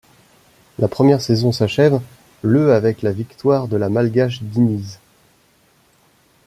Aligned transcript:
La 0.79 0.87
première 0.87 1.21
saison 1.21 1.51
s'achève 1.51 2.01
le 2.41 2.73
avec 2.73 3.03
la 3.03 3.11
victoire 3.11 3.67
de 3.67 3.77
la 3.77 3.87
malgache 3.87 4.41
Deenyz. 4.41 4.97